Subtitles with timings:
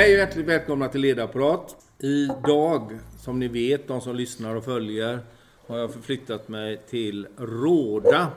[0.00, 1.76] Hej och hjärtligt välkomna till Ledarprat.
[1.98, 5.18] Idag, som ni vet, de som lyssnar och följer,
[5.66, 8.32] har jag förflyttat mig till Råda.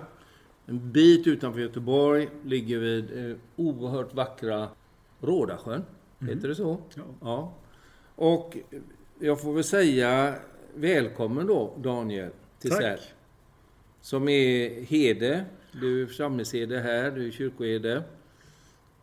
[0.65, 4.67] En bit utanför Göteborg, ligger vid eh, oerhört vackra
[5.21, 5.83] Rådasjön.
[6.19, 6.77] Heter det så?
[6.95, 7.03] Ja.
[7.21, 7.53] ja.
[8.15, 8.57] Och
[9.19, 10.35] jag får väl säga
[10.75, 12.29] välkommen då, Daniel.
[12.59, 12.99] Säl.
[14.01, 15.45] Som är herde.
[15.71, 18.03] Du är församlingsherde här, du är kyrkoherde.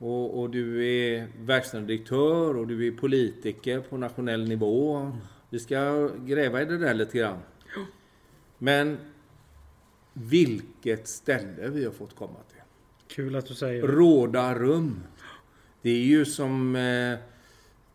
[0.00, 5.12] Och, och du är verkställande direktör och du är politiker på nationell nivå.
[5.50, 7.38] Vi ska gräva i det där lite grann.
[8.58, 8.96] Men
[10.12, 12.62] vilket ställe vi har fått komma till.
[13.08, 13.88] Kul att du säger det.
[13.88, 15.00] Råda rum.
[15.82, 17.18] Det är ju som eh,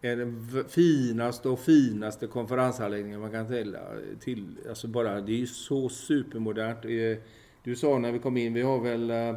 [0.02, 3.78] är den finaste och finaste konferensanläggningen man kan till.
[4.20, 6.86] till alltså bara, det är ju så supermodernt.
[6.86, 7.24] Eh,
[7.64, 9.36] Du sa när vi kom in, vi har väl eh,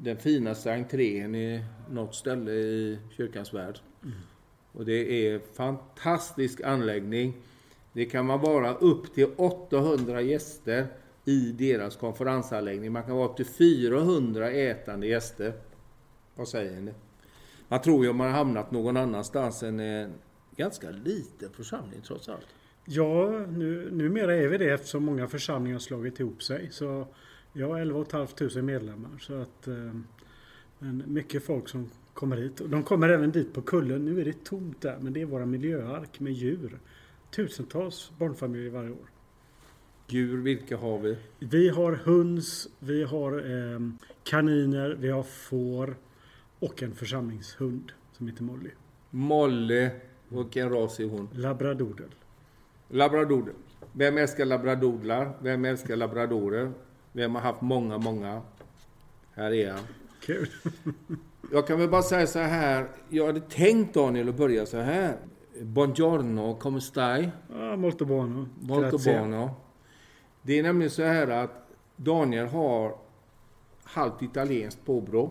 [0.00, 3.78] den finaste entrén i något ställe i kyrkans värld.
[4.72, 7.34] Och det är fantastisk anläggning.
[7.92, 10.86] Det kan man vara upp till 800 gäster
[11.24, 12.92] i deras konferensanläggning.
[12.92, 15.52] Man kan vara upp till 400 ätande gäster.
[16.34, 16.92] Vad säger ni?
[17.68, 20.12] Man tror ju om man har hamnat någon annanstans än en
[20.56, 22.46] ganska liten församling trots allt.
[22.84, 26.68] Ja, nu, numera är vi det eftersom många församlingar har slagit ihop sig.
[26.70, 27.06] Så
[27.58, 29.18] jag har 11 500 medlemmar.
[29.20, 29.94] Så att, eh,
[30.78, 32.60] men mycket folk som kommer hit.
[32.66, 34.04] De kommer även dit på kullen.
[34.04, 36.78] Nu är det tomt där, men det är våra miljöark med djur.
[37.30, 39.10] Tusentals barnfamiljer varje år.
[40.06, 41.16] Djur, vilka har vi?
[41.38, 43.80] Vi har höns, vi har eh,
[44.24, 45.96] kaniner, vi har får
[46.58, 48.70] och en församlingshund som heter Molly.
[49.10, 49.90] Molly,
[50.28, 51.28] vilken ras är hon?
[51.32, 52.06] Labradoodle.
[52.88, 53.52] Labrador.
[53.92, 55.32] Vem älskar labradodlar?
[55.42, 56.72] Vem älskar labradorer?
[57.18, 58.42] Vem har haft många, många?
[59.34, 59.84] Här är han.
[60.20, 60.48] Kul.
[61.52, 62.88] Jag kan väl bara säga så här.
[63.08, 65.16] Jag hade tänkt Daniel att börja så här.
[65.60, 67.30] Buongiorno, come stai?
[67.54, 68.48] Ah, molto buono.
[68.60, 69.18] Molto Grazie.
[69.18, 69.50] buono.
[70.42, 72.96] Det är nämligen så här att Daniel har
[73.84, 75.30] halvt italienskt påbrå.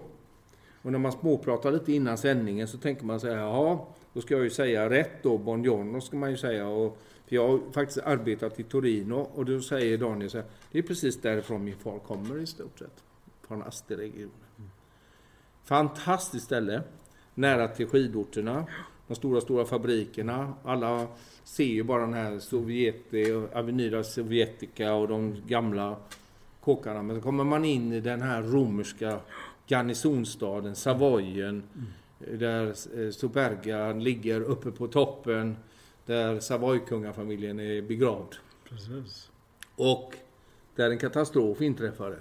[0.82, 3.80] Och när man småpratar lite innan sändningen så tänker man så här, jaha,
[4.14, 6.68] då ska jag ju säga rätt då, buongiorno ska man ju säga.
[6.68, 10.78] Och, för jag har faktiskt arbetat i Torino och då säger Daniel så här, det
[10.78, 13.04] är precis därifrån min far kommer i stort sett.
[13.48, 14.32] Från Asti-regionen.
[15.64, 16.82] Fantastiskt ställe.
[17.34, 18.66] Nära till skidorterna.
[19.08, 20.54] De stora, stora fabrikerna.
[20.64, 21.08] Alla
[21.44, 23.14] ser ju bara den här Sovjet,
[23.54, 25.98] Avenida Sovjetica och de gamla
[26.62, 27.02] kåkarna.
[27.02, 29.20] Men så kommer man in i den här romerska
[29.68, 31.64] garnisonstaden, Savoyen.
[32.20, 35.58] Där eh, Superga ligger uppe på toppen.
[36.08, 38.36] Där Savoykungafamiljen är begravd.
[38.70, 39.32] Precis.
[39.76, 40.16] Och
[40.76, 42.20] där en katastrof inträffade.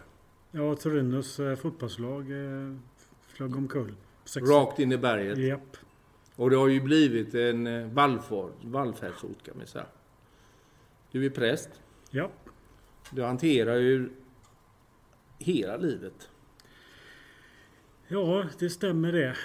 [0.51, 2.77] Ja, Torinos eh, fotbollslag eh,
[3.27, 3.95] flög omkull.
[4.37, 5.39] Rakt in i berget.
[5.39, 5.77] Japp.
[6.37, 7.87] Och det har ju blivit en eh,
[8.63, 9.87] vallfärdsort kan man säga.
[11.11, 11.71] Du är präst.
[12.11, 12.49] Japp.
[13.11, 14.11] Du hanterar ju
[15.39, 16.31] hela livet.
[18.09, 19.37] Ja, det stämmer det.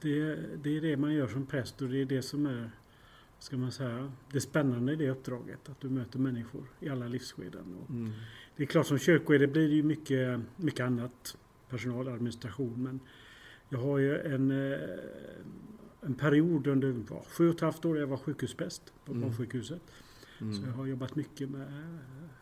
[0.00, 0.36] Det.
[0.56, 2.70] Det är det man gör som präst och det är det som är
[3.42, 5.68] ska man säga, det spännande i det uppdraget.
[5.68, 7.76] Att du möter människor i alla livsskeden.
[7.80, 7.94] Och
[8.56, 11.36] Det är klart som kyrkoherde blir det ju mycket, mycket annat.
[11.68, 12.82] Personal, administration.
[12.82, 13.00] Men
[13.68, 14.78] jag har ju en, eh,
[16.00, 19.22] en period under ja, sju och ett halvt år jag var sjukhuspräst på Mm.
[19.22, 19.82] barnsjukhuset.
[20.40, 20.54] Mm.
[20.54, 21.98] Så jag har jobbat mycket med eh,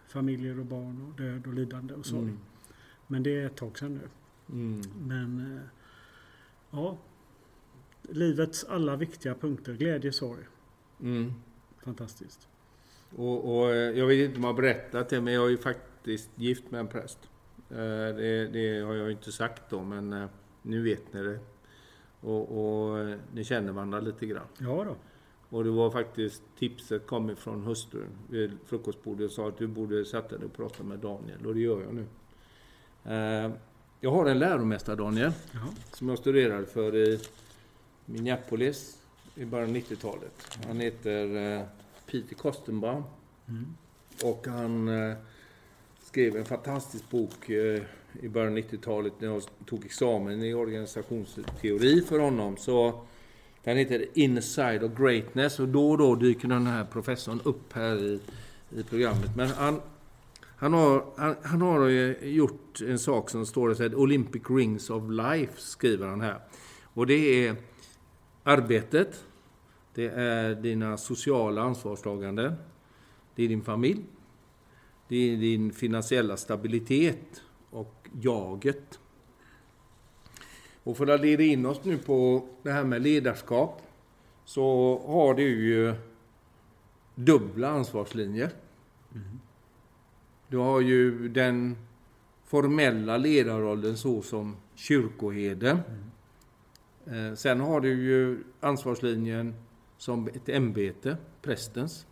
[0.09, 2.22] familjer och barn och död och lidande och sorg.
[2.22, 2.38] Mm.
[3.06, 4.09] Men det är ett tag sedan nu.
[4.56, 4.82] Mm.
[5.06, 5.62] Men eh,
[6.71, 6.99] ja,
[8.03, 9.75] livets alla viktiga punkter.
[9.75, 10.44] Glädje, sorg.
[11.03, 11.33] Mm.
[11.84, 12.49] Fantastiskt.
[13.16, 15.59] Och, och eh, jag vet inte om jag har berättat det, men jag är ju
[15.59, 17.19] faktiskt gift med en präst.
[17.71, 17.77] Eh,
[18.16, 20.27] Det, det har jag ju inte sagt då, men eh,
[20.62, 21.38] nu vet ni det.
[22.21, 24.47] Och, och ni känner varandra lite grann.
[24.59, 24.97] Ja då.
[25.56, 30.05] Och det var faktiskt tipset kom ifrån hustrun vid frukostbordet och sa att du borde
[30.05, 31.47] sätta dig och prata med Daniel.
[31.47, 32.06] Och det gör jag nu.
[34.00, 35.69] Jag har en läromästare, Daniel, Jaha.
[35.93, 37.20] som jag studerade för i
[38.05, 39.00] Minneapolis
[39.35, 40.59] i början av 90-talet.
[40.67, 41.62] Han heter eh,
[42.06, 43.03] Peter Kostenbaum.
[43.49, 43.67] Mm.
[44.25, 45.17] Och han eh,
[46.03, 47.82] skrev en fantastisk bok eh,
[48.21, 52.56] i början av 90-talet när jag tog examen i organisationsteori för honom.
[52.56, 53.00] Så
[53.65, 58.05] den heter Inside of Greatness och då och då dyker den här professorn upp här
[58.05, 58.21] i,
[58.71, 59.37] i programmet.
[59.37, 59.81] Men han,
[60.56, 61.88] han, har, han, han har
[62.25, 66.38] gjort en sak som står så här, Olympic Rings of Life skriver han här.
[66.94, 67.56] Och det är
[68.42, 69.25] arbetet,
[69.94, 72.54] det är dina sociala ansvarstaganden,
[73.34, 74.04] det är din familj,
[75.08, 79.00] det är din finansiella stabilitet och jaget.
[80.82, 83.82] Och för att leda in oss nu på det här med ledarskap
[84.44, 85.94] så har du ju
[87.14, 88.50] dubbla ansvarslinjer.
[90.48, 91.76] Du har ju den
[92.44, 95.70] formella ledarrollen så som kyrkoherde.
[95.70, 96.10] Mm.
[97.37, 99.55] Sen har du ju ansvarslinjen
[99.99, 102.06] som ett ämbete, prästens.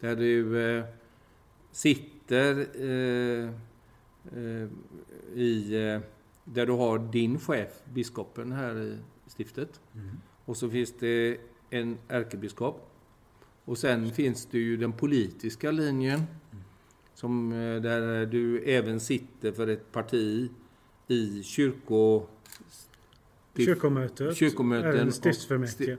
[0.00, 0.84] Där du eh,
[1.70, 3.48] sitter eh,
[4.36, 4.68] eh,
[5.34, 6.00] i, eh,
[6.44, 8.98] där du har din chef, biskopen här i
[9.38, 9.80] stiftet.
[10.44, 11.36] Och så finns det
[11.70, 12.90] en ärkebiskop.
[13.64, 16.22] Och sen finns det ju den politiska linjen.
[17.14, 20.50] Som, eh, där du även sitter för ett parti
[21.08, 22.26] i kyrko...
[23.60, 25.96] stift- Kyrkomötet, Kyrkomöten stiftsfullmäktige.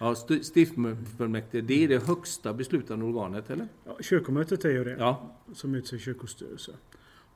[0.00, 3.68] Ja, sti- stiftfullmäktige, det är det högsta beslutande organet, eller?
[3.84, 5.36] Ja, kyrkomötet är ju det, Ja.
[5.54, 6.72] som utser kyrkostyrelse.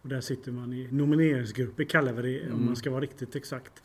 [0.02, 2.67] Och där sitter man i nomineringsgrupper, kallar vi det, om Mm.
[2.67, 3.82] man ska vara riktigt exakt.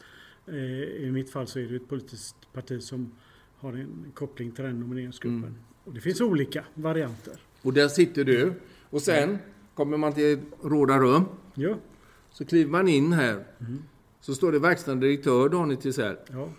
[0.47, 3.11] Eh, I mitt fall så är det ett politiskt parti som
[3.57, 5.37] har en koppling till den nomineringsgruppen.
[5.43, 5.55] Mm.
[5.83, 7.33] Och det finns olika varianter.
[7.61, 8.53] Och där sitter du.
[8.89, 9.37] Och sen
[9.73, 11.23] kommer man till råda rum.
[11.53, 11.75] Ja,
[12.31, 13.43] Så kliver man in här.
[13.59, 13.83] Mm.
[14.21, 16.17] Så står det verkställande direktör Daniel Tisell.
[16.31, 16.49] ja,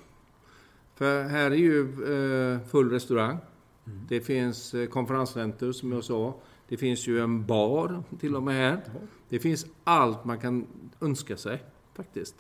[0.94, 3.38] För här är ju eh, full restaurang.
[3.86, 3.98] Mm.
[4.08, 6.34] Det finns eh, konferenscenter som jag sa.
[6.68, 8.80] Det finns ju en bar till och med här.
[8.86, 9.00] ja.
[9.28, 10.66] Det finns allt man kan
[11.00, 11.62] önska sig
[11.94, 12.34] faktiskt.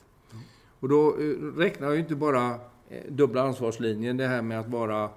[0.80, 2.60] Och då eh, räknar jag ju inte bara
[3.08, 5.10] dubbla ansvarslinjen, det här med att vara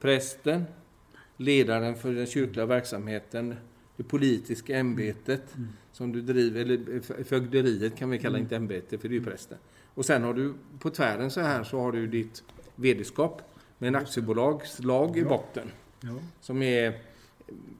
[0.00, 0.64] prästen,
[1.36, 3.54] ledaren för den kyrkliga verksamheten,
[3.98, 5.68] det politiska ämbetet Mm.
[5.92, 8.44] som du driver, eller fögderiet kan vi kalla Mm.
[8.44, 9.58] inte ämbete, för det är ju prästen.
[9.94, 12.42] Och sen har du på tvären så här så har du ditt
[12.74, 13.42] vederskap
[13.78, 15.68] med en aktiebolagslag i botten
[16.00, 16.14] ja.
[16.40, 16.98] som är,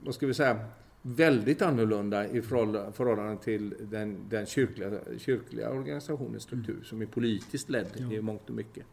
[0.05, 0.65] vad ska vi säga,
[1.03, 7.71] väldigt annorlunda i förhåll- förhållande till den, den kyrkliga, kyrkliga organisationens struktur som är politiskt
[7.71, 8.13] ledd Ja.
[8.13, 8.85] i mångt och mycket.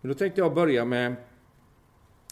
[0.00, 1.14] Men då tänkte jag börja med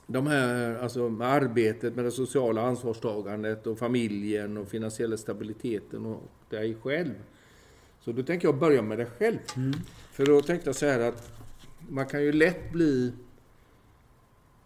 [0.07, 6.31] de här, alltså med arbetet med det sociala ansvarstagandet och familjen och finansiella stabiliteten och
[6.51, 7.15] dig själv.
[8.01, 9.39] Så då tänker jag börja med dig själv.
[9.57, 9.73] Mm.
[10.13, 11.33] För då tänkte jag så här att
[11.89, 13.13] man kan ju lätt bli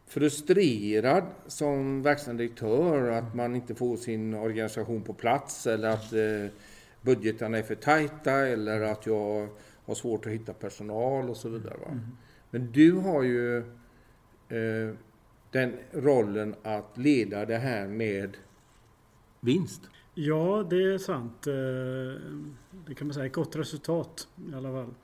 [0.06, 6.52] frustrerad som verkställande direktör att man inte får sin organisation på plats eller att eh,
[7.02, 9.48] budgetarna är för tajta eller att jag
[9.84, 11.76] har svårt att hitta personal och så vidare.
[11.88, 12.00] Mm.
[12.50, 13.58] Men du har ju
[14.48, 14.94] eh,
[15.50, 18.36] den rollen att leda det här med
[19.40, 19.80] vinst.
[20.14, 21.46] Ja, det är sant.
[21.46, 21.54] Eh,
[22.86, 24.94] Det kan man säga, gott resultat i alla fall.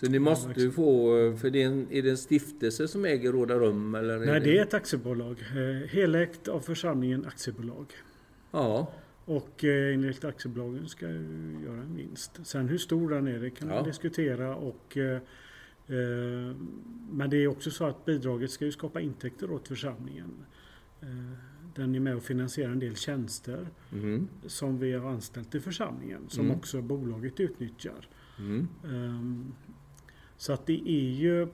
[0.00, 3.04] Så ni måste ju få, eh, för det är, en, är det en stiftelse som
[3.04, 3.94] äger Råda Rum?
[3.94, 5.36] Eller Nej, det är ett aktiebolag.
[5.40, 7.86] Eh, Helägt av församlingen aktiebolag.
[8.50, 8.92] Ja,
[9.24, 12.40] Och enligt aktiebolagen ska ju göra en vinst.
[12.44, 13.74] Sen hur stor den är, det kan Ja.
[13.74, 14.56] man diskutera.
[14.56, 14.96] Och,
[17.10, 20.30] men det är också så att bidraget ska ju skapa intäkter åt församlingen.
[21.00, 21.08] Eh,
[21.74, 26.20] den är med och finansierar en del tjänster mhm, som vi har anställt i församlingen.
[26.28, 26.56] Som Mm.
[26.56, 28.08] också bolaget utnyttjar.
[28.38, 29.52] mm, Ehm,
[30.36, 31.48] Så att det är ju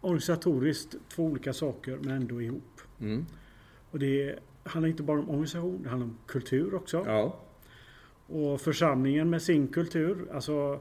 [0.00, 2.80] organisatoriskt två olika saker men ändå ihop.
[3.00, 3.26] mm.
[3.90, 7.04] Och det handlar inte bara om organisation, det handlar om kultur också.
[7.06, 7.40] Ja,
[8.26, 10.80] Och församlingen med sin kultur, alltså eh,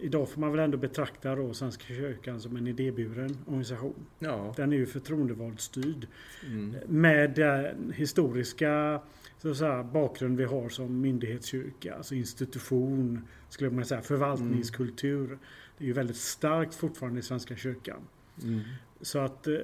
[0.00, 4.06] idag får man väl ändå betrakta då Svenska kyrkan som en idéburen organisation.
[4.18, 4.54] ja.
[4.56, 6.06] Den är ju förtroendevald styrd.
[6.46, 6.76] Mm.
[6.86, 9.00] Med den historiska
[9.38, 15.38] så säga, bakgrund vi har som myndighetskyrka, alltså institution, skulle man säga, förvaltningskultur.
[15.78, 18.00] Det är ju väldigt starkt fortfarande i Svenska kyrkan.
[18.42, 18.60] Mm.
[19.00, 19.54] Så att eh,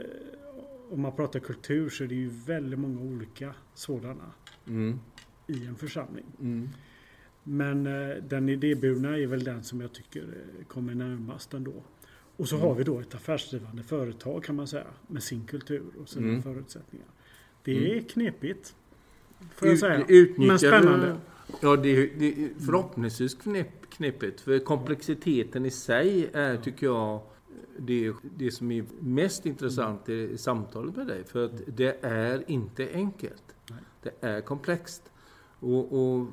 [0.91, 4.33] om man pratar kultur så är det ju väldigt många olika sådana
[4.67, 5.01] Mm.
[5.47, 6.25] i en församling.
[7.51, 7.83] Mm.
[7.83, 11.73] Men eh, den idéburna är väl den som jag tycker eh, kommer närmast ändå.
[12.37, 12.69] Och så Mm.
[12.69, 16.43] har vi då ett affärsdrivande företag kan man säga med sin kultur och sina Mm.
[16.43, 17.07] förutsättningar.
[17.63, 18.05] Det är Mm.
[18.05, 18.75] knepigt.
[19.55, 20.05] Får jag Ut- säga.
[20.09, 21.17] utnyttjar Men spännande.
[21.63, 24.41] Ja, det är, det är förhoppningsvis knep, knepigt.
[24.41, 27.21] För komplexiteten i sig är, tycker jag,
[27.79, 31.25] det, det som är mest intressant i samtalet med dig.
[31.25, 33.43] För att det är inte enkelt.
[34.03, 35.03] Det är komplext.
[35.61, 36.27] Och, och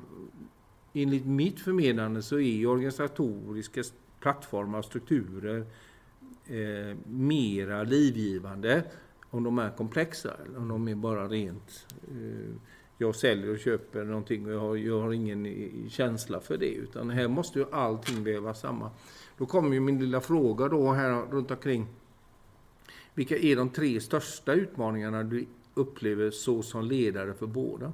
[1.02, 3.82] enligt mitt förmenande så är organisatoriska
[4.20, 5.66] plattformar och strukturer
[6.46, 8.82] eh, mera livgivande
[9.30, 10.34] om de är komplexa.
[10.44, 12.56] eller Om de är bara rent eh,
[12.98, 15.46] jag säljer och köper någonting och jag har, jag har ingen
[15.90, 16.74] känsla för det.
[16.74, 18.90] Utan här måste ju allting vävas samman.
[19.38, 21.86] Då kommer ju min lilla fråga då här runt omkring.
[23.14, 27.92] Vilka är de tre största utmaningarna du upplever så som ledare för båda?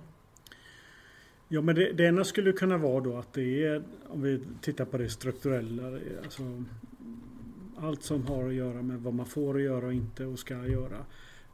[1.54, 4.84] Ja, men det, det ena skulle kunna vara då att det är, om vi tittar
[4.84, 6.64] på det strukturella, alltså
[7.76, 10.66] allt som har att göra med vad man får att göra och inte och ska
[10.66, 10.96] göra.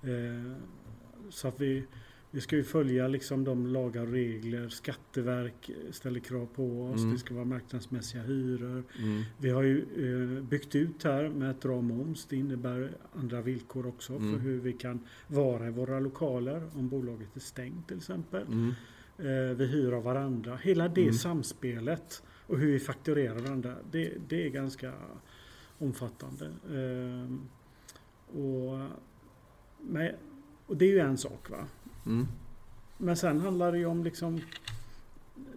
[0.03, 0.53] Eh,
[1.31, 1.85] så att vi,
[2.31, 4.69] vi ska ju följa liksom de lagar och regler.
[4.69, 7.01] Skatteverk ställer krav på oss.
[7.01, 7.13] Mm.
[7.13, 8.85] Det ska vara marknadsmässiga hyror.
[8.99, 9.23] Mm.
[9.39, 12.27] Vi har ju eh, byggt ut här med ett dra moms.
[12.27, 14.33] Det innebär andra villkor också Mm.
[14.33, 18.47] för hur vi kan vara i våra lokaler om bolaget är stängt till exempel.
[19.19, 20.57] Eh, vi hyr av varandra.
[20.57, 21.15] Hela det Mm.
[21.15, 23.75] samspelet och hur vi fakturerar varandra.
[23.91, 24.93] Det, det är ganska
[25.79, 26.45] omfattande.
[26.47, 27.33] Eh,
[28.39, 28.79] och,
[29.81, 30.13] men,
[30.67, 31.51] och det är ju en sak.
[31.51, 31.65] va.
[32.07, 32.27] Mm.
[32.99, 34.41] Men sen handlar det ju om liksom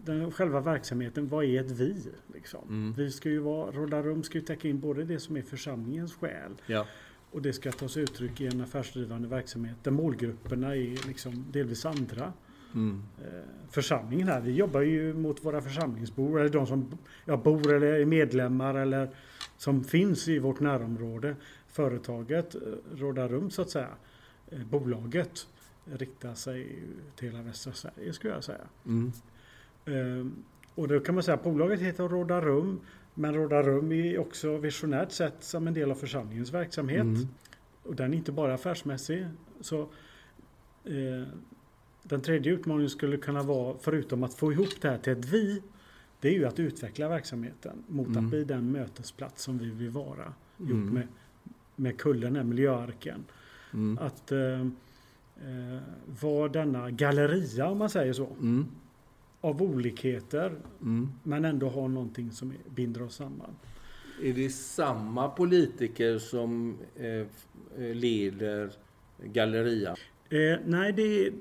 [0.06, 1.28] den själva verksamheten.
[1.28, 1.96] Vad är ett vi?
[2.34, 2.62] Liksom?
[2.70, 2.94] Mm.
[2.98, 6.14] Vi ska ju vara, Råda Rum ska ju täcka in både det som är församlingens
[6.16, 6.86] själ Ja.
[7.32, 11.86] och det ska ta sig uttryck i en affärsdrivande verksamhet där målgrupperna är liksom delvis
[11.86, 12.34] andra.
[12.74, 13.04] Mm.
[13.22, 13.28] Eh,
[13.70, 18.06] Församlingen här, vi jobbar ju mot våra församlingsbor eller de som ja, bor eller är
[18.06, 19.10] medlemmar eller
[19.58, 21.36] som finns i vårt närområde.
[21.68, 22.62] Företaget, eh,
[22.96, 23.90] Råda Rum så att säga,
[24.52, 25.48] eh, bolaget
[25.86, 26.80] riktar sig
[27.16, 28.68] till hela västra Sverige skulle jag säga.
[28.86, 29.12] Mm.
[29.86, 30.36] Ehm,
[30.76, 32.80] Och då kan man säga att bolaget heter Råda Rum.
[33.14, 37.02] Men Råda Rum är också visionärt sett som en del av församlingens verksamhet.
[37.02, 37.28] Mm.
[37.84, 39.28] Och den är inte bara affärsmässig.
[39.62, 39.82] Så,
[40.84, 41.28] eh,
[42.04, 45.62] den tredje utmaningen skulle kunna vara, förutom att få ihop det här till ett vi,
[46.20, 48.24] det är ju att utveckla verksamheten mot Mm.
[48.26, 50.34] att bli den mötesplats som vi vill vara.
[50.58, 50.94] Gjort Mm.
[50.94, 51.08] med,
[51.76, 53.26] med kullen, den miljöarken.
[53.74, 53.98] Mm.
[53.98, 55.82] Att eh, eh,
[56.22, 58.66] vara denna galleria, om man säger så, Mm.
[59.42, 61.10] av olikheter Mm.
[61.24, 63.56] men ändå ha någonting som binder oss samman.
[64.24, 67.06] Är det samma politiker som eh,
[67.86, 68.72] eh, leder
[69.24, 69.96] Galleria?
[70.30, 71.32] Eh, nej, det,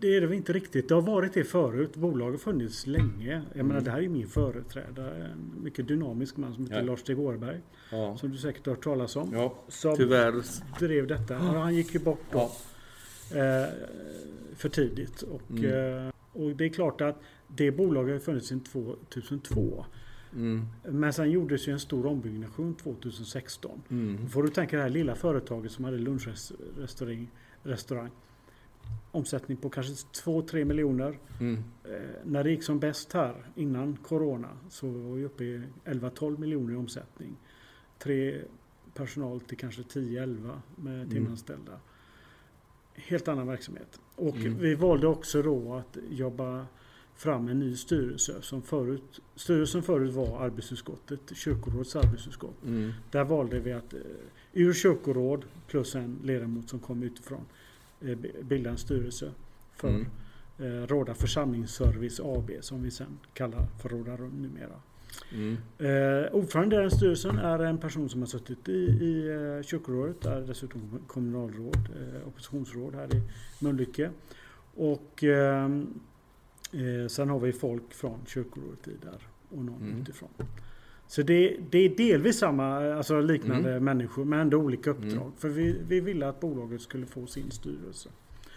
[0.00, 0.88] det är det väl inte riktigt.
[0.88, 1.96] Det har varit det förut.
[1.96, 3.42] Bolaget har funnits länge.
[3.54, 3.84] Jag menar, Mm.
[3.84, 5.24] det här är min företrädare.
[5.26, 6.82] En mycket dynamisk man som heter Ja.
[6.84, 7.60] Lars Stig Årberg.
[7.90, 8.16] Ja.
[8.16, 9.30] Som du säkert har hört talas om.
[9.32, 10.34] ja, Som tyvärr.
[10.78, 11.34] drev detta.
[11.34, 12.38] Ja, han gick ju bort då,
[13.38, 13.68] eh,
[14.56, 15.22] för tidigt.
[15.22, 16.06] Och, Mm.
[16.06, 19.84] eh, och det är klart att det bolaget har funnits sedan 2002.
[20.34, 20.66] Mm.
[20.84, 23.82] Men sen gjordes ju en stor ombyggnation 2016.
[23.90, 24.28] Mm.
[24.28, 27.30] Får du tänka det här lilla företaget som hade lunchrestaurang.
[27.62, 28.10] Restaurang.
[29.10, 29.92] Omsättning på kanske
[30.24, 31.18] 2-3 miljoner.
[31.40, 31.54] Mm.
[31.84, 31.92] Eh,
[32.24, 36.72] när det gick som bäst här innan Corona så var vi uppe i 11-12 miljoner
[36.72, 37.36] i omsättning.
[37.98, 38.40] Tre
[38.94, 41.10] personal till kanske 10-11 med Mm.
[41.10, 41.72] timanställda.
[42.94, 44.00] Helt annan verksamhet.
[44.16, 44.58] Och Mm.
[44.58, 46.66] vi valde också då att jobba
[47.14, 48.42] fram en ny styrelse.
[48.42, 52.64] Som förut, styrelsen förut var arbetsutskottet, kyrkorådets arbetsutskott.
[52.66, 52.92] Mm.
[53.10, 54.00] Där valde vi att eh,
[54.52, 57.40] ur kyrkoråd plus en ledamot som kom utifrån
[58.42, 59.30] bilda en styrelse
[59.76, 60.06] för Mm.
[60.58, 64.80] eh, Råda församlingsservice AB som vi sen kallar för Råda Rum numera.
[65.32, 65.56] Mm.
[65.78, 70.26] Eh, ordförande i den styrelsen är en person som har suttit i, i eh, kyrkorådet,
[70.26, 73.22] är dessutom kommunalråd, eh, oppositionsråd här i
[73.60, 74.10] Mölnlycke.
[74.74, 76.00] Och ehm,
[76.72, 80.00] eh, sen har vi folk från kyrkorådet i där och någon Mm.
[80.00, 80.28] utifrån.
[81.08, 85.22] Så det, det är delvis samma, alltså liknande människor men ändå olika uppdrag.
[85.22, 85.32] Mm.
[85.38, 88.08] För vi, vi ville att bolaget skulle få sin styrelse.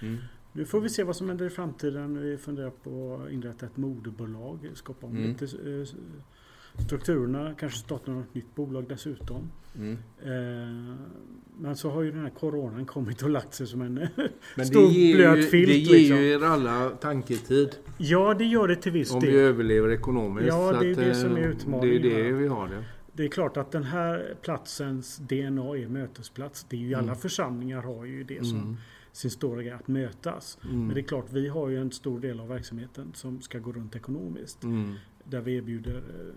[0.01, 0.17] Mm.
[0.53, 2.21] Nu får vi se vad som händer i framtiden.
[2.21, 5.29] Vi funderar på att inrätta ett moderbolag, skapa om Mm.
[5.29, 5.87] lite eh,
[6.77, 9.51] strukturerna, kanske starta något nytt bolag dessutom.
[9.77, 9.97] Mm.
[10.23, 10.95] Eh,
[11.59, 13.93] Men så har ju den här coronan kommit och lagt sig som en
[14.55, 16.17] Men Stor blöt filt, det ger liksom.
[16.17, 17.75] ju er alla tanketid.
[17.97, 19.35] Ja, det gör det till viss Om vi del.
[19.35, 20.47] överlever ekonomiskt.
[20.47, 22.83] Ja, det är det som är eh, utmaningen Det är det vi har det.
[23.13, 26.65] Det är klart att den här platsens DNA är mötesplats.
[26.69, 27.15] Det är ju alla Mm.
[27.15, 28.77] församlingar har ju det som Mm.
[29.11, 30.57] sin stora grej, att mötas.
[30.63, 30.85] Mm.
[30.85, 33.71] Men det är klart, vi har ju en stor del av verksamheten som ska gå
[33.71, 34.63] runt ekonomiskt.
[34.63, 34.93] Mm.
[35.23, 36.33] Där vi erbjuder eh,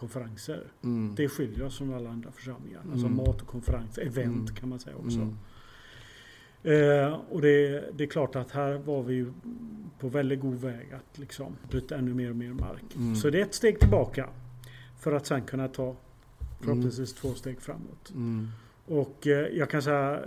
[0.00, 0.64] konferenser.
[0.82, 1.14] Mm.
[1.14, 2.80] Det skiljer oss från alla andra församlingar.
[2.92, 3.16] Alltså Mm.
[3.16, 4.46] mat och konferens, event Mm.
[4.54, 5.18] kan man säga också.
[5.18, 5.36] Mm.
[6.62, 9.26] Eh, och det, det är klart att här var vi
[9.98, 12.96] på väldigt god väg att liksom bryta ännu mer och mer mark.
[12.96, 13.16] Mm.
[13.16, 14.28] Så det är ett steg tillbaka.
[15.00, 15.96] För att sen kunna ta
[16.60, 18.12] förhoppningsvis två steg framåt.
[18.86, 20.20] Och eh, jag kan säga, eh,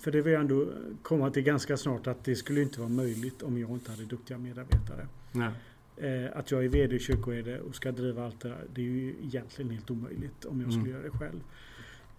[0.00, 0.66] för det vill jag ändå
[1.02, 4.38] komma till ganska snart, att det skulle inte vara möjligt om jag inte hade duktiga
[4.38, 5.06] medarbetare.
[5.32, 5.50] Nej.
[5.96, 8.84] Eh, att jag är VD i kyrkoherde och ska driva allt det där, det är
[8.84, 10.92] ju egentligen helt omöjligt om jag skulle Mm.
[11.02, 11.40] göra det själv.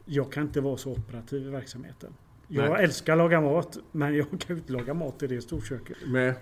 [0.06, 2.13] Jag kan inte vara så operativ i verksamheten.
[2.48, 2.84] Jag Nej.
[2.84, 5.98] älskar att laga mat, men jag kan inte laga mat i det storköket.
[6.06, 6.34] Men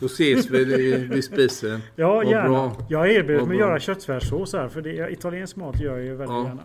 [0.00, 0.64] då ses vi
[1.06, 1.80] vid, spisen.
[1.96, 2.48] Ja, Vad gärna.
[2.48, 2.86] bra.
[2.90, 6.04] Jag har erbjudit Vad mig att göra köttfärssås här, för det, italiensk mat gör jag
[6.04, 6.46] ju väldigt Ja.
[6.46, 6.62] gärna.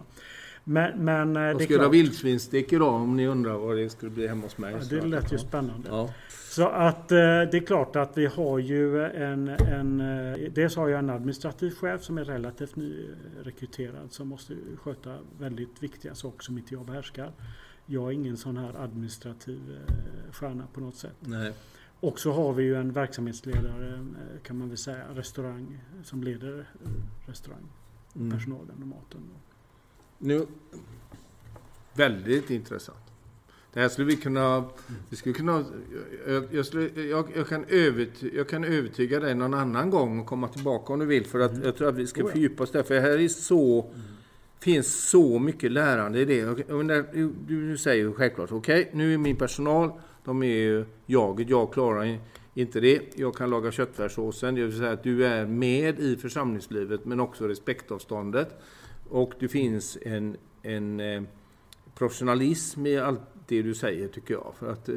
[0.63, 3.89] Men, men eh, Jag det är ska göra vildsvinsstek idag om ni undrar vad det
[3.89, 4.73] skulle bli hemma hos mig.
[4.73, 5.89] Ja, det lät ju spännande.
[5.89, 6.13] Ja.
[6.49, 10.89] Så att eh, det är klart att vi har ju en, en eh, dels har
[10.89, 16.57] jag en administrativ chef som är relativt nyrekryterad som måste sköta väldigt viktiga saker som
[16.57, 17.31] inte jag behärskar.
[17.85, 19.59] Jag är ingen sån här administrativ
[20.31, 21.15] stjärna på något sätt.
[21.19, 21.53] Nej.
[21.99, 24.05] Och så har vi ju en verksamhetsledare
[24.43, 26.91] kan man väl säga, restaurang som leder eh,
[27.29, 27.63] restaurang,
[28.15, 28.31] Mm.
[28.31, 29.21] personalen och maten.
[30.23, 30.45] Nu,
[31.93, 32.97] väldigt intressant.
[33.73, 34.63] Det här skulle vi kunna...
[35.09, 35.65] Vi skulle kunna
[36.27, 40.25] jag, jag, skulle, jag, jag, kan övertyga, jag kan övertyga dig någon annan gång och
[40.25, 41.25] komma tillbaka om du vill.
[41.25, 42.31] För att jag tror att vi ska Oh ja.
[42.31, 42.83] fördjupa oss där.
[42.83, 43.93] För här är så...
[44.59, 46.45] finns så mycket lärande i det.
[46.45, 49.91] Och- och när Du, du säger ju självklart, okej, nu är min personal,
[50.25, 52.19] de är ju jaget, jag klarar
[52.53, 53.01] inte det.
[53.15, 57.47] Jag kan laga köttfärssåsen, det vill säga att du är med i församlingslivet men också
[57.47, 58.61] respektavståndet.
[59.11, 61.21] Och det finns en, en eh,
[61.95, 64.53] professionalism i allt det du säger tycker jag.
[64.59, 64.95] För att eh,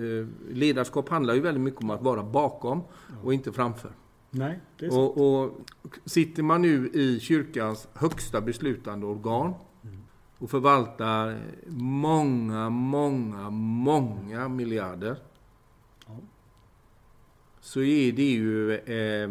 [0.50, 2.82] ledarskap handlar ju väldigt mycket om att vara bakom
[3.22, 3.90] och inte framför.
[4.30, 5.00] Nej, det är så.
[5.00, 9.54] Och, och sitter man nu i kyrkans högsta beslutande organ
[10.38, 11.40] och förvaltar
[11.76, 15.16] många, många, många miljarder.
[16.06, 16.18] Ja.
[17.60, 18.74] Så är det ju...
[18.74, 19.30] Eh,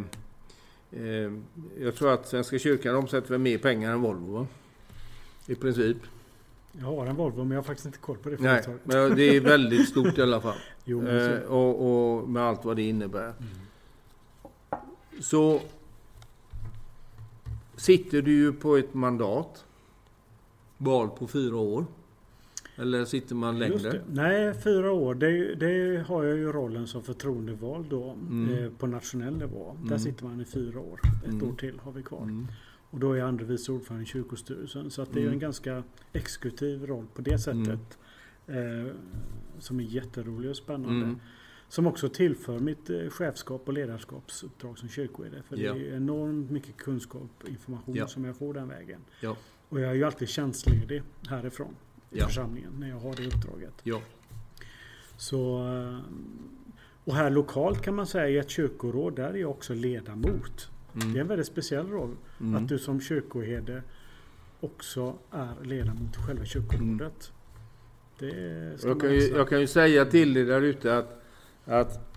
[0.92, 1.32] eh,
[1.80, 4.48] jag tror att Svenska kyrkan omsätter mer pengar än Volvo.
[5.48, 5.98] I princip.
[6.72, 8.82] Jag har en Volvo men jag har faktiskt inte koll på det Nej, företaget.
[8.86, 10.56] men det är väldigt stort i alla fall.
[10.86, 13.34] Jo, men Eh, så, och, och med allt vad det innebär.
[15.22, 15.60] Så
[17.76, 19.66] sitter du ju på ett mandat.
[20.78, 21.86] Val på fyra år.
[22.76, 24.02] Eller sitter man längre?
[24.12, 25.16] Nej, fyra år.
[25.16, 28.54] Det, det har jag ju rollen som förtroendevald då Mm.
[28.64, 29.76] eh, på nationell nivå.
[29.82, 30.00] Där Mm.
[30.00, 31.00] sitter man i fyra år.
[31.26, 31.50] Ett Mm.
[31.50, 32.46] år till har vi kvar.
[32.94, 32.96] Mm.
[32.96, 34.92] Och då är jag andre vice ordförande i kyrkostyrelsen.
[34.92, 35.34] Så att det är Mm.
[35.34, 35.84] en ganska
[36.14, 37.98] exekutiv roll på det sättet.
[38.48, 38.94] Eh,
[39.60, 41.06] som är jätterolig och spännande.
[41.06, 41.20] Mm.
[41.70, 45.44] Som också tillför mitt eh, chefskap och ledarskapsuppdrag som kyrkoherde.
[45.44, 45.74] För Ja.
[45.74, 48.08] det är enormt mycket kunskap och information Ja.
[48.08, 49.00] som jag får den vägen.
[49.22, 49.36] Ja.
[49.70, 51.75] Och jag är ju alltid tjänstledig härifrån
[52.12, 52.25] i Ja.
[52.27, 53.74] församlingen när jag har det uppdraget.
[53.84, 54.01] Ja.
[55.18, 56.00] Så, eh,
[57.06, 60.70] och här lokalt kan man säga i ett kyrkoråd, där är jag också ledamot.
[60.94, 61.22] Det är Mm.
[61.22, 62.16] en väldigt speciell roll.
[62.40, 62.56] Mm.
[62.56, 63.82] Att du som kyrkoherde
[64.60, 67.32] också är ledamot i själva kyrkorådet.
[68.20, 71.24] Det ska Jag, kan ju, jag kan ju säga till er där ute att,
[71.66, 72.10] att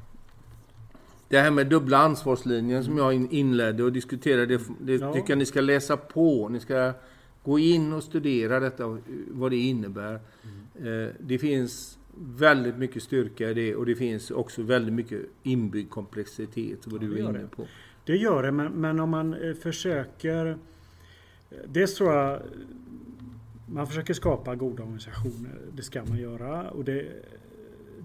[1.29, 5.13] det här med dubbla ansvarslinjen som jag in- inledde och diskuterade, det, det Ja.
[5.13, 6.49] tycker jag ni ska läsa på.
[6.49, 6.93] Ni ska
[7.45, 10.21] gå in och studera detta, vad det innebär.
[10.79, 11.05] Mm.
[11.09, 15.91] Eh, Det finns väldigt mycket styrka i det och det finns också väldigt mycket inbyggd
[15.91, 17.67] komplexitet, vad Ja, du är inne på.
[18.07, 20.47] Det gör det, men, men om man eh, försöker...
[20.47, 20.57] eh,
[21.69, 22.43] Dels tror jag
[23.69, 25.59] man försöker skapa goda organisationer.
[25.73, 26.71] Det ska man göra.
[26.71, 27.07] Och det,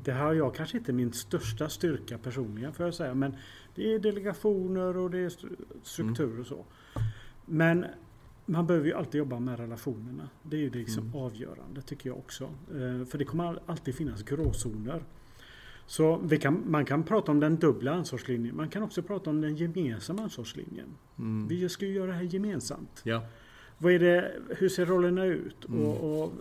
[0.03, 3.13] det här har jag kanske inte min största styrka personligen får jag säga.
[3.13, 3.35] Men
[3.75, 6.65] det är delegationer och det är stru- struktur och så.
[7.45, 7.85] Men
[8.45, 10.29] man behöver ju alltid jobba med relationerna.
[10.43, 11.15] Det är ju liksom Mm.
[11.15, 12.43] avgörande tycker jag också.
[12.43, 15.03] Eh, För det kommer all- alltid finnas gråzoner.
[15.91, 18.55] Så kan, man kan prata om den dubbla ansvarslinjen.
[18.55, 20.87] Man kan också prata om den gemensamma ansvarslinjen.
[21.19, 21.47] Mm.
[21.47, 23.01] Vi ska ju göra det här gemensamt.
[23.03, 23.21] Ja.
[23.77, 25.67] Vad är det, hur ser rollerna ut?
[25.67, 25.85] Mm.
[25.85, 26.33] Och, och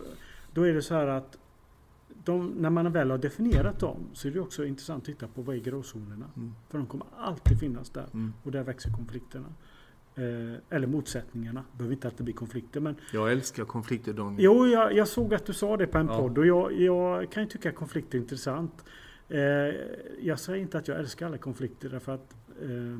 [0.53, 1.37] då är det så här att
[2.23, 5.41] de, när man väl har definierat dem så är det också intressant att titta på
[5.41, 6.25] vad är gråzonerna.
[6.35, 6.51] Mm.
[6.69, 8.07] För de kommer alltid finnas där.
[8.13, 8.33] Mm.
[8.43, 9.47] Och där växer konflikterna.
[10.15, 11.63] Eh, eller motsättningarna.
[11.71, 12.79] Det behöver inte alltid bli konflikter.
[12.79, 14.43] Men Jag älskar konflikter, Daniel.
[14.43, 16.17] jo, jag, jag såg att du sa det på en Ja.
[16.17, 16.37] podd.
[16.37, 18.85] Och jag, jag kan ju tycka att konflikter är intressant.
[19.31, 19.75] Eh,
[20.21, 22.97] jag säger inte att jag älskar alla konflikter därför att eh,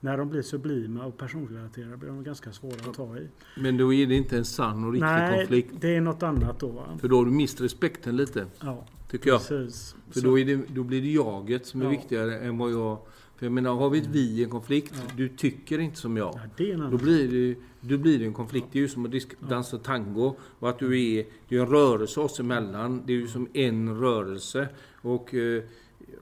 [0.00, 3.28] när de blir sublima och personrelaterade blir de ganska svåra att ta i.
[3.56, 5.72] Men då är det inte en sann och riktig Nej, konflikt.
[5.80, 6.68] det är något annat då.
[6.68, 6.98] Va?
[7.00, 9.48] För då har du mist respekten lite, Ja, tycker jag.
[9.48, 9.96] precis.
[10.10, 11.90] För då, det, då blir det jaget som är Ja.
[11.90, 12.98] viktigare än vad jag...
[13.36, 15.12] För jag menar, har vi ett vi i en konflikt, Ja.
[15.16, 16.34] du tycker inte som jag.
[16.34, 18.66] ja, det är en Då blir, det, då blir det en konflikt.
[18.72, 19.12] Det är ju som att
[19.48, 20.36] dansa tango.
[20.58, 23.02] Och att du är, det är en rörelse oss emellan.
[23.06, 24.68] Det är ju som en rörelse.
[25.06, 25.62] Och eh,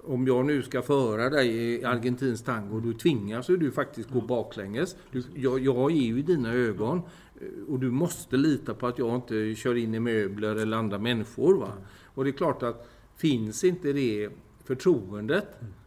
[0.04, 4.96] om jag nu ska föra dig i argentinsk tango, då tvingas du faktiskt gå baklänges.
[5.12, 7.02] Du, jag, jag är ju i dina ögon.
[7.40, 10.98] eh, Och du måste lita på att jag inte kör in i möbler eller andra
[10.98, 11.58] människor.
[11.58, 11.72] Va?
[12.04, 14.30] Och det är klart att finns inte det
[14.64, 15.46] förtroendet,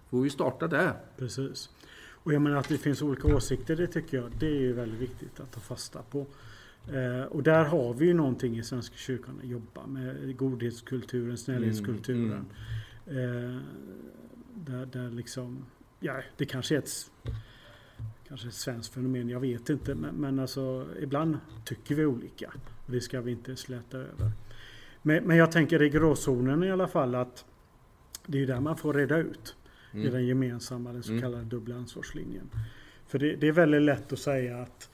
[0.09, 0.93] får vi starta där.
[1.17, 1.69] Precis.
[2.23, 5.39] Och jag menar att det finns olika åsikter, det tycker jag, det är väldigt viktigt
[5.39, 6.25] att ta fasta på.
[6.93, 10.37] Eh, och där har vi ju någonting i Svenska kyrkan att jobba med.
[10.37, 12.45] Godhetskulturen, snällhetskulturen.
[13.07, 13.61] Eh,
[14.53, 15.65] där, där liksom,
[15.99, 17.11] ja, det kanske är ett,
[18.27, 19.95] kanske ett svenskt fenomen, jag vet inte.
[19.95, 22.53] Men, men alltså, ibland tycker vi olika.
[22.85, 24.31] Och det ska vi inte släta över.
[25.01, 27.45] Men, men jag tänker i gråzonen i alla fall att
[28.25, 29.55] det är där man får reda ut.
[29.93, 30.07] Mm.
[30.07, 31.21] Är den gemensamma, den så mm.
[31.21, 32.49] kallade dubbla ansvarslinjen.
[33.07, 34.89] För det, det är väldigt lätt att säga att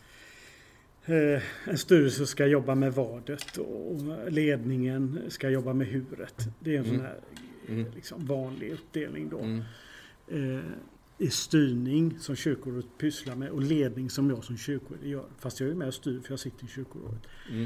[1.05, 6.47] eh, en styrelse ska jobba med vadet och ledningen ska jobba med huret.
[6.59, 6.97] Det är en mm.
[6.97, 7.19] sån här
[7.67, 7.91] mm.
[7.95, 9.39] liksom, vanlig uppdelning då.
[9.39, 9.61] Mm.
[10.27, 10.63] Eh,
[11.17, 15.25] i styrning som kyrkorådet pysslar med och ledning som jag som kyrkoråd gör.
[15.39, 17.21] Fast jag är med och styr för jag sitter i kyrkorådet.
[17.51, 17.65] Mm.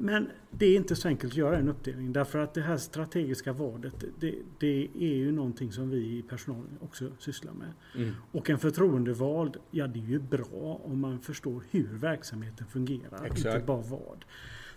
[0.00, 3.52] Men det är inte så enkelt att göra en uppdelning därför att det här strategiska
[3.52, 7.72] vadet det, det är ju någonting som vi i personalen också sysslar med.
[7.94, 8.14] Mm.
[8.32, 13.54] Och en förtroendevald, ja det är ju bra om man förstår hur verksamheten fungerar, Exakt.
[13.54, 14.24] inte bara vad.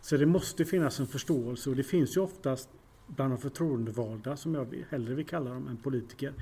[0.01, 2.69] Så det måste finnas en förståelse och det finns ju oftast
[3.15, 6.33] bland de förtroendevalda, som jag hellre vill kalla dem än politiker,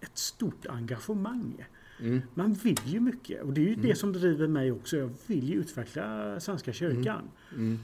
[0.00, 1.66] ett stort engagemang.
[2.00, 2.22] Mm.
[2.34, 3.86] Man vill ju mycket och det är ju mm.
[3.86, 4.96] det som driver mig också.
[4.96, 7.28] Jag vill ju utveckla Svenska kyrkan.
[7.50, 7.66] Mm.
[7.66, 7.78] mm.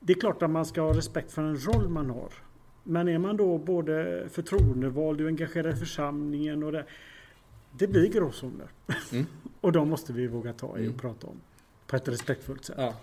[0.00, 2.32] Det är klart att man ska ha respekt för den roll man har.
[2.82, 6.86] Men är man då både förtroendevald och engagerad i församlingen och det,
[7.72, 8.68] det blir gråzoner.
[9.12, 9.26] Mm.
[9.60, 10.98] och de måste vi våga ta i och mm.
[10.98, 11.40] prata om.
[11.86, 12.76] På ett respektfullt sätt.
[12.78, 12.94] Ja.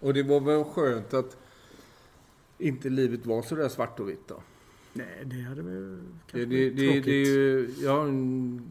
[0.00, 1.36] Och det var väl skönt att
[2.58, 4.42] inte livet var så där svart och vitt då?
[4.92, 8.62] Nej, det hade väl kanske det, det, det, det är ju, Jag har en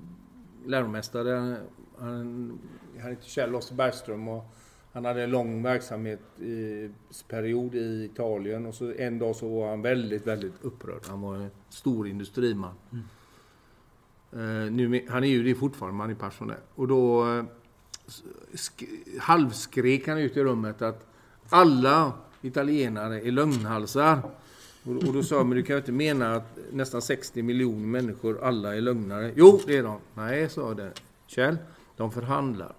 [0.66, 1.58] läromästare.
[1.98, 2.60] Han,
[3.00, 4.54] han heter Kjell Osse Bergström och
[4.94, 10.28] han hade en lång verksamhetsperiod i Italien och så en dag så var han väldigt,
[10.28, 11.02] väldigt upprörd.
[11.08, 12.74] Han var en stor industriman.
[12.92, 13.04] Mm.
[14.34, 16.60] Uh, nu, han är ju det fortfarande, man är pensionär.
[16.76, 17.44] Och då uh,
[19.20, 21.08] halvskrek han ut i rummet att
[21.50, 22.14] alla
[22.44, 24.22] italienare är lögnhalsar.
[24.84, 27.88] Och, och då sa jag, men du kan ju inte mena att nästan 60 miljoner
[27.88, 29.32] människor alla är lögnare?
[29.36, 30.00] Jo, det är de.
[30.14, 30.92] Nej, sa det.
[31.28, 31.58] Kjell,
[31.98, 32.76] de förhandlar.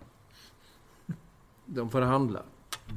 [1.66, 2.42] De förhandlar.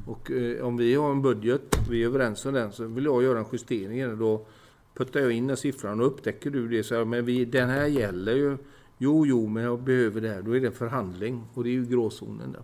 [0.06, 3.22] Och eh, om vi har en budget, vi är överens om den, så vill jag
[3.22, 4.46] göra en justering då
[4.94, 7.86] puttar jag in den siffran och upptäcker du det så här, men vi, den här
[7.86, 8.58] gäller ju.
[8.98, 10.42] Jo, jo, men jag behöver det här.
[10.42, 12.62] Då är det en förhandling och det är ju gråzonen där.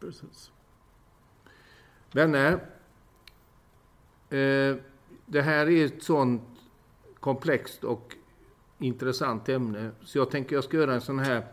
[0.00, 0.50] Precis.
[2.12, 2.60] Vänner.
[4.32, 4.76] Eh,
[5.26, 6.42] det här är ett sånt
[7.20, 8.16] komplext och
[8.78, 9.90] intressant ämne.
[10.04, 11.44] Så jag tänker jag ska göra en sån här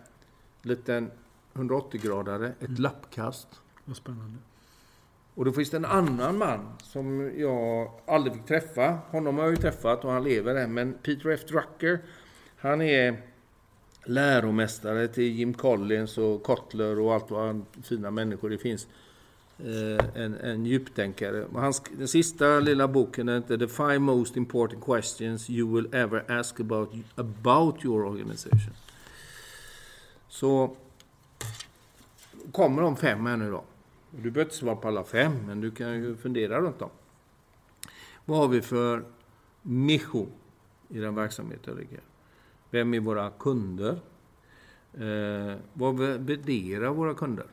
[0.61, 1.11] liten
[1.53, 2.81] 180-gradare, ett mm.
[2.81, 3.47] lappkast.
[3.85, 4.37] Vad spännande.
[5.35, 8.99] Och då finns det en annan man som jag aldrig fick träffa.
[9.09, 10.73] Honom har jag ju träffat och han lever än.
[10.73, 11.41] Men Peter F.
[11.47, 11.99] Drucker,
[12.57, 13.21] han är
[14.05, 18.87] läromästare till Jim Collins och Kotler och allt vad fina människor det finns.
[19.65, 21.45] Eh, en, en djuptänkare.
[21.53, 26.59] Hans, den sista lilla boken heter The Five Most Important Questions You Will Ever Ask
[26.59, 28.73] About, about Your Organization.
[30.27, 30.75] Så
[32.51, 33.63] kommer de fem här nu då.
[34.11, 36.89] Du behöver inte svara på alla fem, men du kan ju fundera runt dem.
[38.25, 39.03] Vad har vi för
[39.61, 40.31] mission
[40.87, 42.01] i den verksamhet jag ligger?
[42.69, 43.99] Vem är våra kunder?
[44.93, 47.45] Eh, vad värderar våra kunder?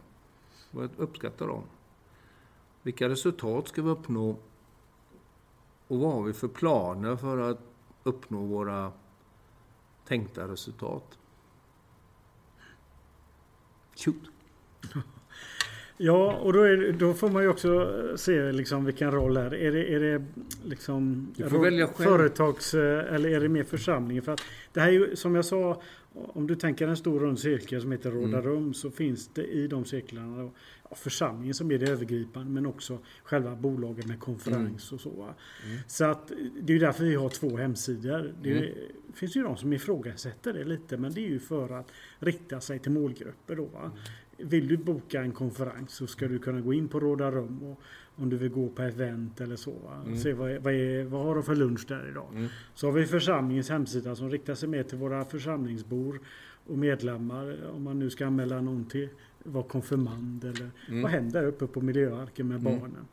[0.70, 1.62] Vad uppskattar de?
[2.87, 4.37] Vilka resultat ska vi uppnå?
[5.88, 7.59] Och vad har vi för planer för att
[8.03, 8.92] uppnå våra
[10.05, 11.18] tänkta resultat?
[13.96, 14.22] Shoot!
[15.96, 19.55] Ja, och då, är, då, får man ju också se liksom vilken roll är.
[19.55, 20.25] Är det, är det
[20.64, 21.29] liksom
[21.96, 24.22] företags eller är det mer församlingen?
[24.22, 25.83] För att det här är ju som jag sa,
[26.16, 28.42] om du tänker en stor rund cirkel som heter Råda mm.
[28.42, 30.50] rum så finns det i de cirklarna
[30.90, 34.94] ja, församlingen som är det övergripande men också själva bolaget med konferens mm.
[34.94, 35.22] och så.
[35.22, 35.79] Mm.
[35.87, 38.35] Så att det är därför vi har två hemsidor.
[38.42, 38.74] Det mm.
[39.14, 42.79] finns ju de som ifrågasätter det lite men det är ju för att rikta sig
[42.79, 43.70] till målgrupper då.
[44.37, 47.81] Vill du boka en konferens så ska du kunna gå in på Råda Rum och
[48.16, 49.75] om du vill gå på event eller så.
[50.05, 50.18] Mm.
[50.18, 52.29] Se vad, vad, är, vad har de för lunch där idag.
[52.35, 52.49] Mm.
[52.75, 56.20] Så har vi församlingens hemsida som riktar sig mer till våra församlingsbor
[56.66, 57.70] och medlemmar.
[57.70, 59.09] Om man nu ska anmäla någon till
[59.42, 61.03] vara konfirmand eller mm.
[61.03, 62.81] vad händer uppe på miljöarken med mm.
[62.81, 63.07] barnen.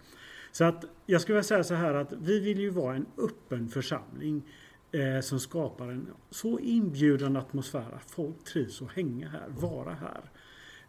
[0.51, 3.67] Så att jag skulle vilja säga så här att vi vill ju vara en öppen
[3.67, 4.43] församling
[4.91, 10.21] eh, som skapar en så inbjudande atmosfär att folk trivs att hänga här, vara här.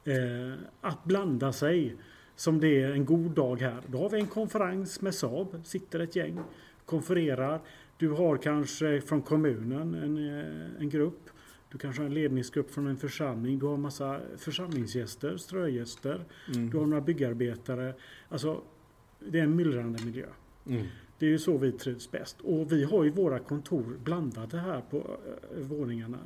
[0.05, 1.97] Eh, att blanda sig
[2.37, 3.81] som det är en god dag här.
[3.87, 6.41] Då har vi en konferens med Saab, sitter ett gäng,
[6.87, 7.61] konfererar.
[7.97, 11.31] Du har kanske från kommunen en, eh, en grupp.
[11.73, 13.59] Du kanske har en ledningsgrupp från en församling.
[13.59, 16.25] Du har massa församlingsgäster, strögäster.
[16.55, 16.71] Mm.
[16.71, 17.95] Du har några byggarbetare.
[18.29, 18.63] Alltså,
[19.19, 20.27] det är en myllrande miljö.
[20.67, 20.87] Mm.
[21.19, 22.41] Det är ju så vi trivs bäst.
[22.41, 26.19] Och vi har ju våra kontor blandade här på äh, våningarna.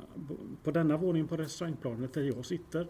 [0.63, 2.87] På denna våning på restaurangplanet där jag sitter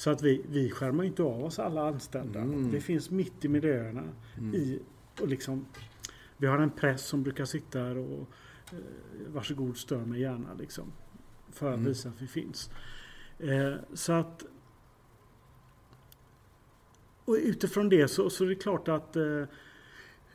[0.00, 2.40] Så att vi, vi skärmar inte av oss alla anställda.
[2.40, 2.70] Mm.
[2.70, 4.02] Det finns mitt i miljöerna.
[4.38, 4.54] Mm.
[4.54, 4.82] I,
[5.20, 5.66] och liksom,
[6.36, 8.28] vi har en press som brukar sitta här och
[8.72, 8.78] eh,
[9.28, 10.92] varsågod stör mig gärna liksom.
[11.52, 11.88] För att Mm.
[11.88, 12.70] visa att vi finns.
[13.38, 14.44] Eh, så att
[17.24, 19.44] och utifrån det så, så är det klart att eh,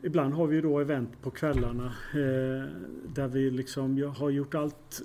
[0.04, 2.70] ibland har vi då event på kvällarna eh,
[3.08, 5.02] där vi liksom jag har gjort allt,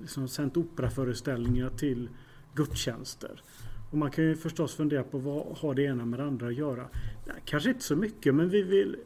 [0.00, 2.08] liksom sänt operaföreställningar till
[2.54, 3.42] gudstjänster.
[3.90, 6.54] Och man kan ju förstås fundera på vad har det ena med det andra att
[6.54, 6.88] göra?
[7.26, 8.96] Nej, kanske inte så mycket men vi vill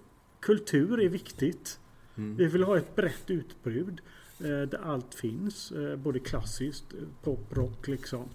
[0.42, 1.80] Kultur är viktigt.
[2.16, 2.36] Mm.
[2.36, 4.00] Vi vill ha ett brett utbud
[4.40, 5.72] eh, där allt finns.
[5.72, 8.28] Eh, både klassiskt, eh, pop, rock liksom.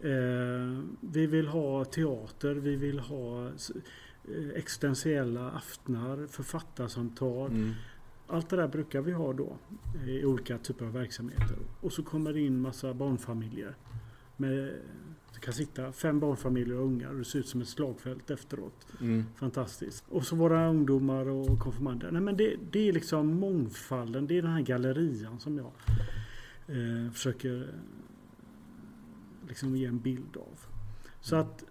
[0.00, 3.52] Eh, vi vill ha teater, vi vill ha eh,
[4.54, 7.50] existentiella aftnar, författarsamtal.
[7.50, 7.72] Mm.
[8.26, 9.56] Allt det där brukar vi ha då
[10.06, 11.56] i olika typer av verksamheter.
[11.80, 13.76] Och så kommer det in massa barnfamiljer.
[14.36, 14.72] Med,
[15.42, 18.86] kan sitta fem barnfamiljer och ungar och det ser ut som ett slagfält efteråt.
[19.00, 19.24] Mm.
[19.36, 20.04] Fantastiskt.
[20.08, 22.10] Och så våra ungdomar och konfirmander.
[22.10, 25.72] Nej, men det, det är liksom mångfalden, det är den här gallerian som jag
[26.66, 30.58] eh, försöker eh, liksom ge en bild av.
[31.20, 31.64] Så att,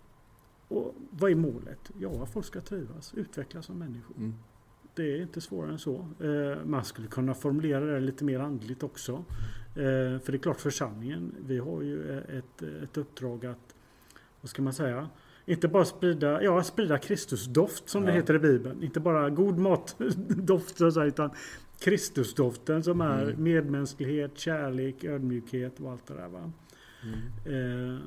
[0.68, 1.92] och vad är målet?
[2.00, 4.18] Ja, folk ska trivas, utvecklas som människor.
[4.18, 4.34] Mm.
[4.96, 6.08] Det är inte svårare än så.
[6.20, 9.14] Eh, man skulle kunna formulera det lite mer andligt också.
[9.76, 13.76] Eh, för det är klart församlingen, vi har ju ett, ett uppdrag att,
[14.42, 15.10] vad ska man säga,
[15.46, 18.16] inte bara sprida, ja, sprida Kristusdoft som det Ja.
[18.16, 18.84] heter i Bibeln.
[18.84, 21.30] Inte bara god matdoft så att säga, utan
[21.80, 23.44] Kristusdoften som är Mm.
[23.44, 26.28] medmänsklighet, kärlek, ödmjukhet och allt det där.
[26.28, 26.52] Va?
[27.46, 27.96] Mm.
[27.96, 28.00] Eh,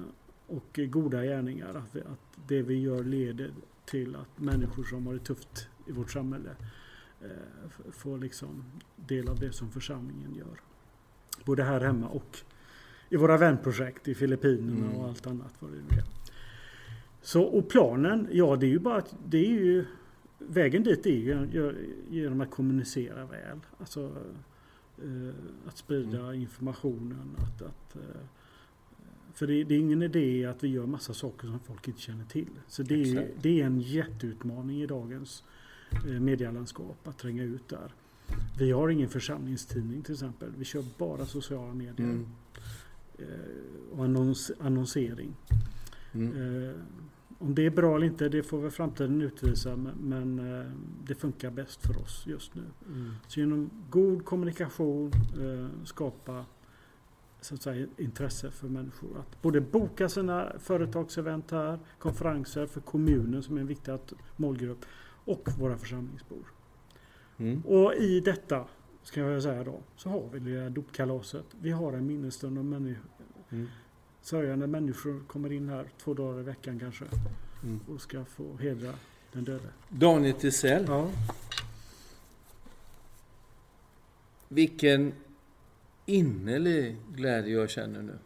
[0.46, 1.68] och goda gärningar.
[1.68, 3.50] Att, att det vi gör leder
[3.86, 6.50] till att människor som har det tufft i vårt samhälle
[7.20, 8.64] eh, får liksom
[8.96, 10.60] del av det som församlingen gör.
[11.44, 12.38] Både här hemma och
[13.08, 14.96] i våra vänprojekt i Filippinerna Mm.
[14.96, 16.04] och allt annat vad det nu är.
[17.22, 19.84] Så, och planen, ja det är ju bara att det är ju
[20.38, 21.74] Vägen dit är ju
[22.10, 23.60] genom att kommunicera väl.
[23.78, 24.16] Alltså
[25.02, 25.34] eh,
[25.68, 26.34] att sprida Mm.
[26.40, 27.36] informationen.
[27.38, 28.02] Att, att, eh,
[29.34, 32.24] för det, det är ingen idé att vi gör massa saker som folk inte känner
[32.24, 32.50] till.
[32.68, 35.44] Så det är, det är en jätteutmaning i dagens
[36.20, 37.94] medielandskap att tränga ut där.
[38.58, 40.52] Vi har ingen församlingstidning till exempel.
[40.58, 42.26] Vi kör bara sociala medier Mm.
[43.18, 45.34] eh, och annons, annonsering.
[46.12, 46.64] Mm.
[46.68, 46.74] Eh,
[47.38, 49.76] om det är bra eller inte, det får väl framtiden utvisa.
[50.00, 50.70] Men, eh,
[51.06, 52.62] det funkar bäst för oss just nu.
[52.86, 53.12] Mm.
[53.28, 56.44] Så genom god kommunikation eh, skapa
[57.40, 59.18] så att säga, intresse för människor.
[59.18, 63.94] Att både boka sina företagsevent här, konferenser för kommunen som är en viktig
[64.36, 64.84] målgrupp
[65.24, 66.44] och våra församlingsbor.
[67.38, 67.62] Mm.
[67.66, 68.64] Och i detta,
[69.02, 71.44] ska jag säga då, så har vi det här dopkalaset.
[71.60, 73.10] Vi har en minnesstund om människor.
[73.50, 73.68] Mm.
[74.22, 77.04] Sörjande människor kommer in här två dagar i veckan kanske
[77.62, 77.80] Mm.
[77.88, 78.92] och ska få hedra
[79.32, 79.68] den döde.
[79.88, 81.10] Daniel Tisell, Ja,
[84.48, 85.12] vilken
[86.06, 88.18] innerlig glädje jag känner nu.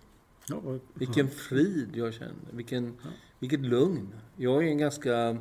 [0.49, 2.35] ja, och, Vilken frid jag känner.
[2.53, 3.09] Vilken, Ja.
[3.39, 4.15] Vilket lugn.
[4.37, 5.39] Jag är en ganska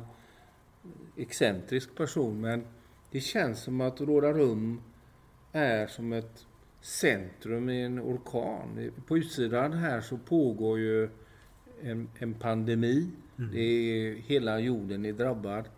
[1.16, 2.64] excentrisk person men
[3.10, 4.82] det känns som att Råda Rum
[5.52, 6.46] är som ett
[6.80, 8.90] centrum i en orkan.
[9.06, 11.08] På utsidan här så pågår ju
[11.82, 13.10] en, en pandemi.
[13.38, 13.50] Mm.
[13.52, 15.68] Det är, hela jorden är drabbad.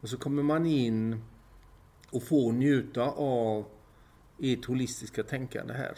[0.00, 1.22] Och så kommer man in
[2.10, 3.64] och får njuta av
[4.38, 5.94] ert holistiska tänkande här.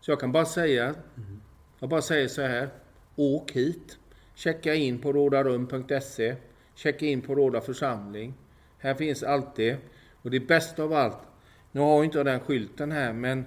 [0.00, 1.40] Så jag kan bara säga, Mm.
[1.78, 2.68] jag bara säger så här.
[3.16, 3.98] Åk hit.
[4.34, 6.36] Checka in på rådarum.se.
[6.82, 8.34] Checka in på Råda församling.
[8.78, 9.76] Här finns allt det.
[10.22, 11.18] Och det bästa av allt.
[11.72, 13.44] Nu har jag inte den skylten här men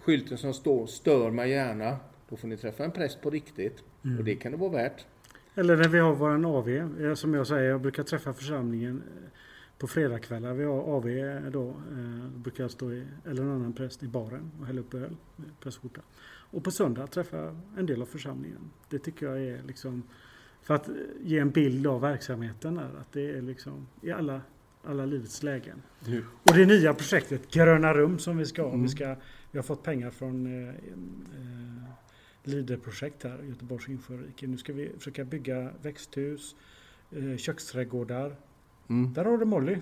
[0.00, 1.96] skylten som står Stör mig gärna.
[2.28, 3.82] Då får ni träffa en präst på riktigt.
[4.18, 5.06] Och det kan det vara värt.
[5.54, 6.68] Eller när vi har våran AV.
[6.68, 9.28] eh, Som jag säger, jag brukar träffa församlingen eh,
[9.78, 10.54] på fredagskvällar.
[10.54, 11.04] Vi har AV
[11.52, 11.68] då.
[11.68, 14.94] eh, Då brukar jag stå i, eller en annan präst i baren och hälla upp
[14.94, 15.16] öl
[15.60, 16.00] prästskjorta.
[16.50, 18.70] Och på söndag träffa en del av församlingen.
[18.88, 20.02] Det tycker jag är liksom
[20.62, 20.88] för att
[21.20, 22.90] ge en bild av verksamheten där.
[23.00, 24.40] Att det är liksom i alla,
[24.84, 25.82] alla livets lägen.
[26.06, 26.24] Nu.
[26.42, 28.68] Och det nya projektet Gröna rum som vi ska ha.
[28.68, 28.82] Mm.
[28.82, 29.16] Vi, ska,
[29.50, 31.88] vi har fått pengar från eh, eh,
[32.42, 34.46] Leaderprojekt här i Göteborgs insjörike.
[34.46, 36.56] Nu ska vi försöka bygga växthus,
[37.10, 38.36] eh, köksträdgårdar.
[38.88, 39.12] Mm.
[39.12, 39.76] Där har du Molly.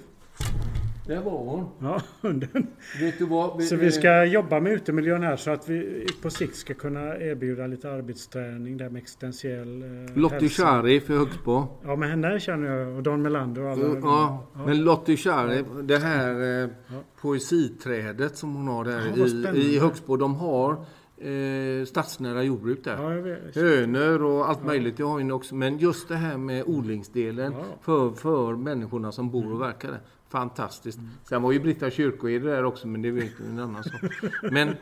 [1.07, 1.65] Där var hon.
[1.81, 2.67] Ja, hunden.
[3.01, 3.63] Vet du vad?
[3.65, 7.67] Så vi ska jobba med utemiljön här så att vi på sikt ska kunna erbjuda
[7.67, 10.49] lite arbetsträning där med existentiell eh, Lottie.
[10.49, 11.67] Sharif i Högsbo.
[11.85, 13.99] Ja, men henne känner jag och Dan Melander och alla.
[14.03, 16.31] Ja, men Lottie Sharif, det här
[16.65, 16.95] eh, Ja.
[17.21, 20.17] poesiträdet som hon har Ja, där vad i, i Högsbo.
[20.17, 20.73] De har
[21.19, 22.97] eh, stadsnära jordbruk där.
[23.03, 23.55] Ja, jag vet.
[23.57, 24.67] Hönor och allt Ja.
[24.67, 25.55] möjligt, det har ni också.
[25.55, 27.65] Men just det här med odlingsdelen Ja.
[27.81, 30.01] för, för människorna som bor och verkar där.
[30.29, 30.99] Fantastiskt.
[31.29, 34.01] Sen var ju Britta Kyrkoherde där också, men det vet vi en annan sak.
[34.43, 34.75] Men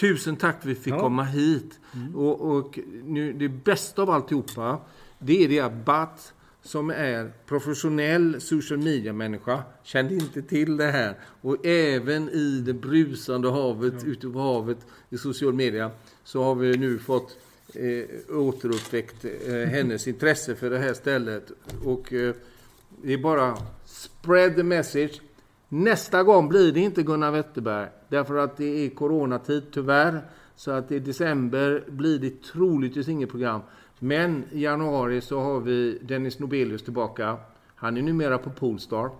[0.00, 1.00] tusen tack vi fick Ja.
[1.00, 1.78] komma hit.
[2.14, 4.78] Och, och nu, det bästa av alltihopa,
[5.18, 11.14] det är det att Bat som är professionell social media-människa kände inte till det här.
[11.40, 14.06] Och även i det brusande havet, Ja.
[14.06, 14.78] ute på havet
[15.10, 15.90] i social media,
[16.24, 17.36] så har vi nu fått
[17.74, 21.52] eh, återuppväckt eh, hennes intresse för det här stället.
[21.84, 22.34] Och eh,
[23.02, 25.20] det är bara spread the message.
[25.68, 30.22] Nästa gång blir det inte Gunnar Wetterberg, därför att det är coronatid tyvärr.
[30.56, 33.60] Så att i december blir det troligtvis inget program.
[33.98, 37.36] Men i januari så har vi Dennis Nobelius tillbaka.
[37.74, 39.10] Han är numera på Polestar.